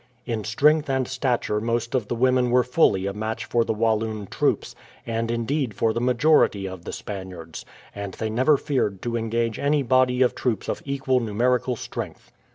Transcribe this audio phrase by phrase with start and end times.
[0.25, 4.25] In strength and stature most of the women were fully a match for the Walloon
[4.25, 4.73] troops,
[5.05, 9.83] and indeed for the majority of the Spaniards; and they never feared to engage any
[9.83, 12.31] body of troops of equal numerical strength.